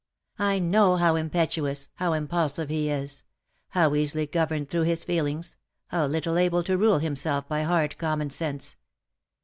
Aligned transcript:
I 0.39 0.57
know 0.57 0.95
how 0.95 1.15
impetuous, 1.15 1.89
how 1.97 2.13
impulsive 2.13 2.69
he 2.69 2.89
is; 2.89 3.21
how 3.67 3.93
easily 3.93 4.25
governed 4.25 4.67
through 4.71 4.81
his 4.85 5.03
feelings, 5.03 5.57
how 5.89 6.07
little 6.07 6.39
able 6.39 6.63
to 6.63 6.75
rule 6.75 6.97
himself 6.97 7.47
by 7.47 7.61
hard 7.61 7.99
common 7.99 8.31
sense. 8.31 8.77